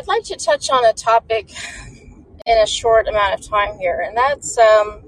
[0.00, 1.52] I'd like to touch on a topic
[2.46, 5.02] in a short amount of time here, and that's um,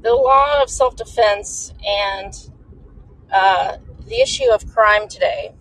[0.00, 2.32] the law of self defense and
[3.30, 5.52] uh, the issue of crime today.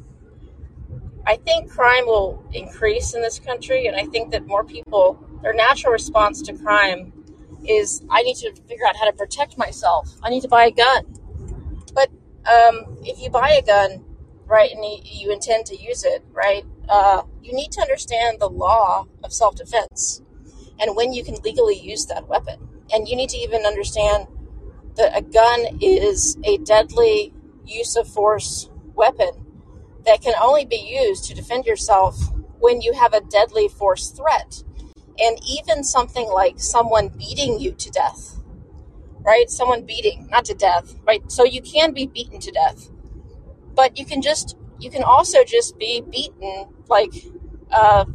[1.28, 5.54] I think crime will increase in this country, and I think that more people, their
[5.54, 7.12] natural response to crime
[7.68, 10.16] is I need to figure out how to protect myself.
[10.24, 11.04] I need to buy a gun.
[11.94, 12.12] But
[12.50, 14.06] um, if you buy a gun,
[14.46, 18.50] right, and you, you intend to use it, right, uh, you need to understand the
[18.50, 20.22] law of self defense
[20.80, 22.60] and when you can legally use that weapon.
[22.94, 24.28] And you need to even understand
[24.96, 27.34] that a gun is a deadly
[27.66, 29.32] use of force weapon
[30.06, 32.18] that can only be used to defend yourself
[32.60, 34.64] when you have a deadly force threat.
[35.20, 38.38] And even something like someone beating you to death,
[39.22, 39.50] right?
[39.50, 41.30] Someone beating, not to death, right?
[41.32, 42.90] So you can be beaten to death,
[43.76, 47.14] but you can just, you can also just be beaten like,
[47.72, 48.06] uh,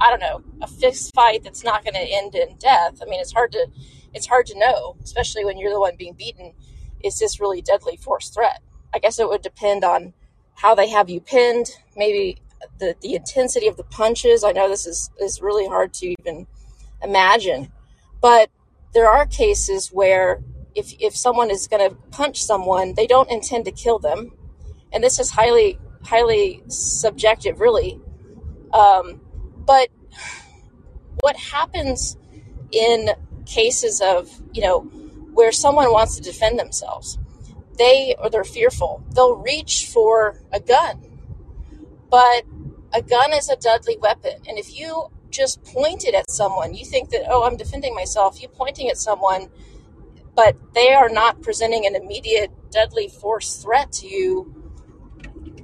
[0.00, 3.00] I don't know, a fist fight that's not going to end in death.
[3.02, 3.66] I mean, it's hard to,
[4.14, 6.54] it's hard to know, especially when you're the one being beaten.
[7.02, 8.62] Is this really deadly force threat?
[8.94, 10.14] I guess it would depend on
[10.54, 12.38] how they have you pinned, maybe
[12.78, 14.42] the, the intensity of the punches.
[14.42, 16.46] I know this is, is really hard to even
[17.02, 17.70] imagine,
[18.20, 18.50] but
[18.94, 20.42] there are cases where
[20.74, 24.32] if, if someone is going to punch someone, they don't intend to kill them.
[24.92, 25.78] And this is highly,
[26.08, 28.00] highly subjective, really.
[28.72, 29.20] Um,
[29.66, 29.88] but
[31.20, 32.16] what happens
[32.72, 33.10] in
[33.44, 34.80] cases of, you know,
[35.34, 37.18] where someone wants to defend themselves?
[37.76, 39.04] They or they're fearful.
[39.14, 41.04] They'll reach for a gun.
[42.10, 42.44] But
[42.92, 44.36] a gun is a deadly weapon.
[44.48, 48.40] And if you just point it at someone, you think that, oh, I'm defending myself,
[48.40, 49.50] you pointing at someone,
[50.34, 54.57] but they are not presenting an immediate deadly force threat to you,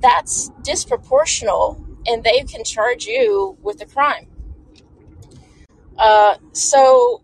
[0.05, 4.27] that's disproportional and they can charge you with a crime.
[5.97, 7.23] Uh, so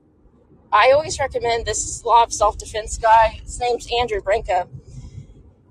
[0.72, 3.40] I always recommend this law of self defense guy.
[3.42, 4.66] His name's Andrew Branca,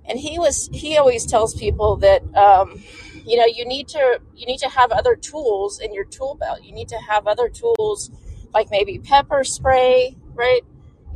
[0.06, 2.84] and he was he always tells people that um,
[3.25, 6.64] you know you need to you need to have other tools in your tool belt.
[6.64, 8.12] You need to have other tools
[8.53, 10.62] like maybe pepper spray, right,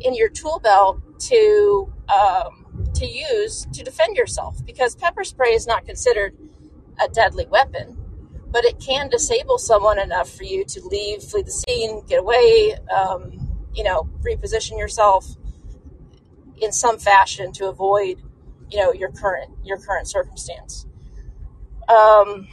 [0.01, 2.62] in your tool belt to um,
[3.03, 6.35] to use to defend yourself because pepper spray is not considered
[7.03, 7.97] a deadly weapon
[8.53, 12.75] but it can disable someone enough for you to leave, flee the scene, get away,
[12.95, 15.25] um, you know, reposition yourself
[16.61, 18.21] in some fashion to avoid,
[18.69, 20.85] you know, your current your current circumstance.
[21.89, 22.47] Um,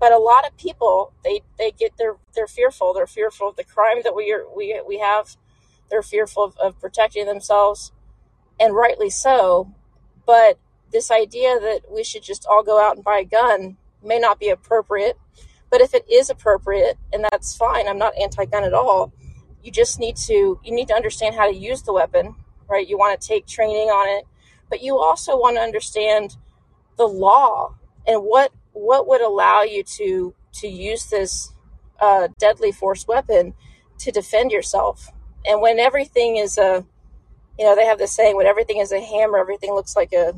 [0.00, 2.94] but a lot of people they they get they're they're fearful.
[2.94, 5.36] They're fearful of the crime that we are we we have.
[5.90, 7.92] They're fearful of, of protecting themselves,
[8.60, 9.72] and rightly so.
[10.26, 10.58] But
[10.92, 14.38] this idea that we should just all go out and buy a gun may not
[14.38, 15.18] be appropriate.
[15.70, 19.12] But if it is appropriate, and that's fine, I'm not anti-gun at all.
[19.62, 22.36] You just need to you need to understand how to use the weapon,
[22.68, 22.88] right?
[22.88, 24.26] You want to take training on it,
[24.70, 26.36] but you also want to understand
[26.96, 27.74] the law
[28.06, 31.52] and what what would allow you to to use this
[32.00, 33.54] uh, deadly force weapon
[33.98, 35.10] to defend yourself.
[35.46, 36.84] And when everything is a,
[37.58, 40.34] you know, they have this saying, when everything is a hammer, everything looks like a,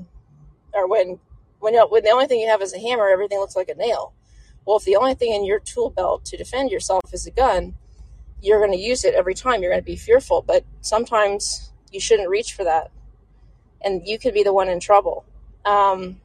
[0.73, 1.19] or when
[1.61, 4.13] when, when the only thing you have is a hammer, everything looks like a nail.
[4.65, 7.75] Well, if the only thing in your tool belt to defend yourself is a gun,
[8.43, 9.63] you're going to use it every time.
[9.63, 12.91] You're going to be fearful, but sometimes you shouldn't reach for that,
[13.83, 15.25] and you could be the one in trouble.
[15.65, 16.21] Um,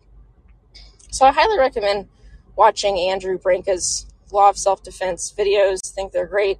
[1.11, 2.07] so I highly recommend
[2.55, 5.79] watching Andrew Branca's Law of Self Defense videos.
[5.85, 6.59] I think they're great.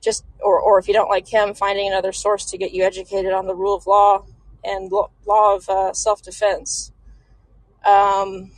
[0.00, 3.32] Just or or if you don't like him, finding another source to get you educated
[3.32, 4.24] on the rule of law
[4.64, 6.92] and law of uh, self defense.
[7.84, 8.50] Um,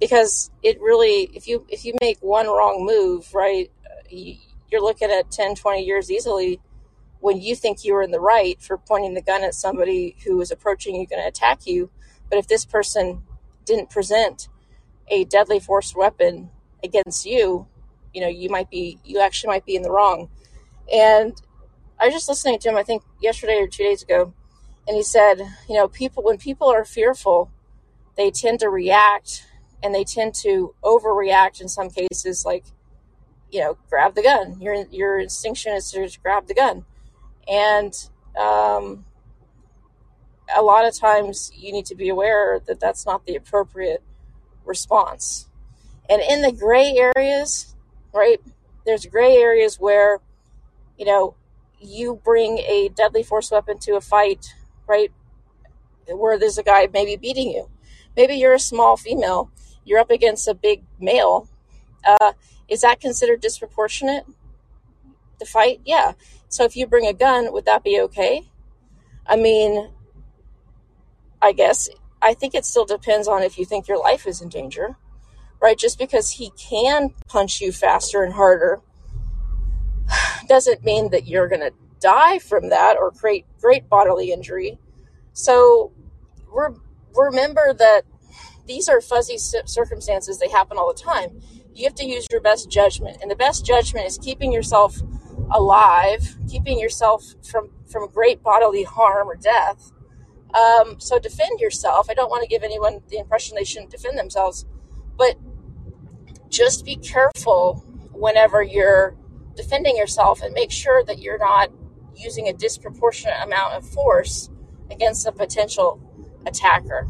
[0.00, 3.70] because it really if you if you make one wrong move right
[4.10, 6.60] you're looking at 10 20 years easily
[7.20, 10.36] when you think you were in the right for pointing the gun at somebody who
[10.36, 11.90] was approaching you going to attack you
[12.30, 13.22] but if this person
[13.64, 14.48] didn't present
[15.08, 16.50] a deadly force weapon
[16.82, 17.66] against you
[18.12, 20.28] you know you might be you actually might be in the wrong.
[20.92, 21.40] And
[22.00, 24.32] i was just listening to him i think yesterday or two days ago
[24.86, 27.50] and he said you know people when people are fearful
[28.16, 29.44] they tend to react
[29.82, 32.64] and they tend to overreact in some cases like
[33.50, 34.60] you know grab the gun.
[34.60, 36.84] Your your instinction is to just grab the gun.
[37.48, 37.94] And
[38.38, 39.04] um,
[40.54, 44.02] a lot of times you need to be aware that that's not the appropriate
[44.66, 45.48] response.
[46.10, 47.74] And in the gray areas
[48.12, 48.40] right
[48.86, 50.20] there's gray areas where
[50.96, 51.34] you know
[51.80, 54.54] you bring a deadly force weapon to a fight
[54.86, 55.12] right
[56.06, 57.68] where there's a guy maybe beating you
[58.18, 59.48] Maybe you're a small female,
[59.84, 61.48] you're up against a big male.
[62.04, 62.32] Uh,
[62.66, 64.24] is that considered disproportionate
[65.38, 65.80] to fight?
[65.84, 66.14] Yeah.
[66.48, 68.50] So if you bring a gun, would that be okay?
[69.24, 69.92] I mean,
[71.40, 71.88] I guess
[72.20, 74.96] I think it still depends on if you think your life is in danger,
[75.60, 75.78] right?
[75.78, 78.80] Just because he can punch you faster and harder
[80.48, 84.78] doesn't mean that you're going to die from that or create great bodily injury.
[85.32, 85.92] So
[86.46, 86.76] re-
[87.14, 88.02] remember that
[88.66, 91.40] these are fuzzy circumstances, they happen all the time.
[91.74, 95.00] You have to use your best judgment, and the best judgment is keeping yourself
[95.50, 99.90] alive, keeping yourself from, from great bodily harm or death.
[100.54, 102.10] Um, so defend yourself.
[102.10, 104.66] I don't want to give anyone the impression they shouldn't defend themselves,
[105.16, 105.36] but
[106.48, 109.16] just be careful whenever you're
[109.54, 111.70] defending yourself and make sure that you're not
[112.16, 114.50] using a disproportionate amount of force
[114.90, 116.00] against a potential
[116.46, 117.06] attacker.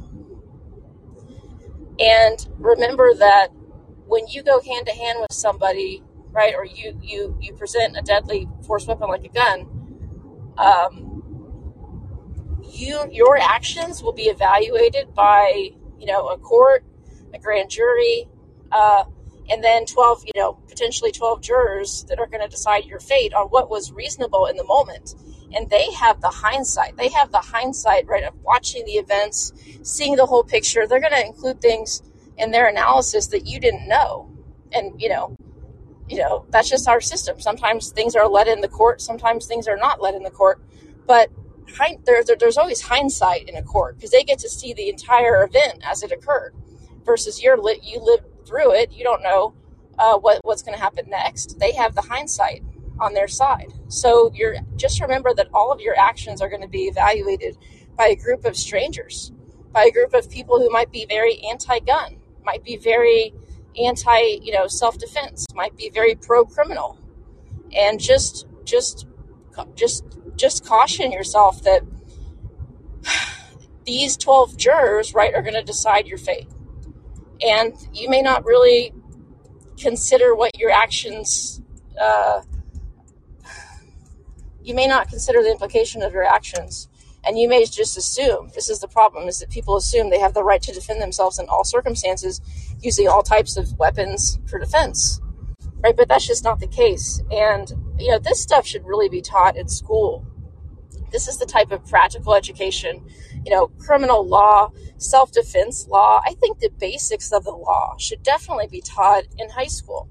[1.99, 3.49] And remember that
[4.06, 8.02] when you go hand to hand with somebody, right, or you you you present a
[8.02, 9.67] deadly force weapon like a gun,
[10.56, 11.08] um,
[12.70, 16.85] you your actions will be evaluated by you know a court,
[17.35, 18.29] a grand jury,
[18.70, 19.05] uh,
[19.50, 23.34] and then 12 you know potentially 12 jurors that are going to decide your fate
[23.34, 25.14] on what was reasonable in the moment.
[25.54, 26.96] And they have the hindsight.
[26.96, 29.52] They have the hindsight right of watching the events
[29.82, 30.86] seeing the whole picture.
[30.86, 32.02] They're going to include things
[32.36, 34.30] in their analysis that you didn't know.
[34.72, 35.36] And you know
[36.08, 37.40] you know that's just our system.
[37.40, 39.00] Sometimes things are let in the court.
[39.00, 40.62] Sometimes things are not let in the court.
[41.06, 41.30] But
[42.04, 45.44] there, there, there's always hindsight in a court because they get to see the entire
[45.44, 46.54] event as it occurred
[47.04, 49.54] versus you're lit you lived through it you don't know
[49.98, 51.58] uh, what, what's going to happen next.
[51.58, 52.62] They have the hindsight
[53.00, 53.72] on their side.
[53.88, 57.56] So you're just remember that all of your actions are going to be evaluated
[57.96, 59.32] by a group of strangers
[59.72, 63.34] by a group of people who might be very anti-gun might be very
[63.78, 66.98] anti you know self-defense might be very pro-criminal.
[67.76, 69.06] And just just
[69.74, 70.04] just
[70.36, 71.82] just caution yourself that
[73.84, 76.48] these 12 jurors right are going to decide your fate
[77.46, 78.93] and you may not really
[79.79, 81.62] consider what your actions
[82.00, 82.43] uh,
[84.62, 86.88] you may not consider the implication of your actions.
[87.25, 90.35] And you may just assume this is the problem is that people assume they have
[90.35, 92.40] the right to defend themselves in all circumstances
[92.81, 95.20] using all types of weapons for defense
[95.82, 95.96] right?
[95.96, 97.23] But that's just not the case.
[97.31, 100.26] And you know this stuff should really be taught in school
[101.10, 103.05] this is the type of practical education
[103.44, 106.20] you know criminal law self-defense law.
[106.25, 110.08] I think the basics of the law should definitely be taught in high school.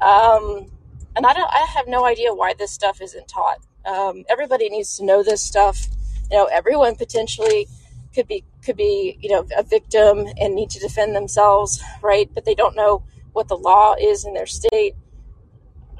[0.00, 0.70] Um,
[1.14, 3.58] and i don't i have no idea why this stuff isn't taught.
[3.84, 5.86] Um, everybody needs to know this stuff.
[6.30, 7.68] You know everyone potentially
[8.14, 12.28] could be could be you know a victim and need to defend themselves right?
[12.32, 14.94] But they don't know what the law is in their state.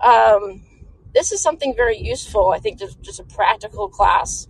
[0.03, 0.65] Um,
[1.15, 4.49] this is something very useful i think just, just a practical class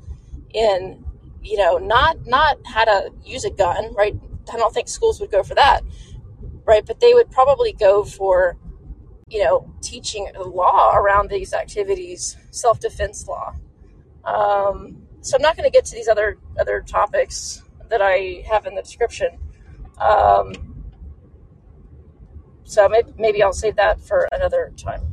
[0.54, 1.04] in
[1.42, 4.14] you know not not how to use a gun right
[4.52, 5.80] i don't think schools would go for that
[6.64, 8.56] right but they would probably go for
[9.28, 13.54] you know teaching law around these activities self-defense law
[14.24, 18.66] um, so I'm not going to get to these other other topics that I have
[18.66, 19.38] in the description.
[19.98, 20.52] Um,
[22.64, 25.11] so maybe, maybe I'll save that for another time.